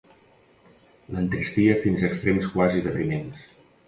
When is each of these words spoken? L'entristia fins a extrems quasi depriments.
L'entristia 1.15 1.75
fins 1.83 2.05
a 2.05 2.09
extrems 2.13 2.47
quasi 2.55 2.81
depriments. 2.87 3.45